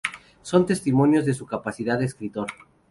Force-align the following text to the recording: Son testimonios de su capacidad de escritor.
Son 0.41 0.65
testimonios 0.65 1.27
de 1.27 1.35
su 1.35 1.45
capacidad 1.45 1.99
de 1.99 2.05
escritor. 2.05 2.47